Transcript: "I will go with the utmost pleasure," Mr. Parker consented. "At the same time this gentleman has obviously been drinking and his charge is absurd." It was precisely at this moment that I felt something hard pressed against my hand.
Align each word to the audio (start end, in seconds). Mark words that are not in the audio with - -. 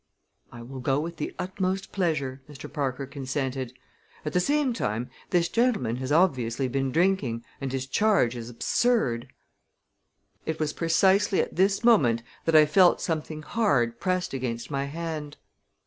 "I 0.51 0.63
will 0.63 0.79
go 0.79 0.99
with 0.99 1.17
the 1.17 1.31
utmost 1.37 1.91
pleasure," 1.91 2.41
Mr. 2.49 2.73
Parker 2.73 3.05
consented. 3.05 3.71
"At 4.25 4.33
the 4.33 4.39
same 4.39 4.73
time 4.73 5.11
this 5.29 5.47
gentleman 5.47 5.97
has 5.97 6.11
obviously 6.11 6.67
been 6.67 6.91
drinking 6.91 7.45
and 7.61 7.71
his 7.71 7.85
charge 7.85 8.35
is 8.35 8.49
absurd." 8.49 9.27
It 10.43 10.59
was 10.59 10.73
precisely 10.73 11.39
at 11.39 11.55
this 11.55 11.83
moment 11.83 12.23
that 12.45 12.55
I 12.55 12.65
felt 12.65 12.99
something 12.99 13.43
hard 13.43 13.99
pressed 13.99 14.33
against 14.33 14.71
my 14.71 14.85
hand. 14.85 15.37